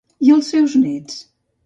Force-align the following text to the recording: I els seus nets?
I 0.27 0.31
els 0.35 0.47
seus 0.53 0.73
nets? 0.85 1.19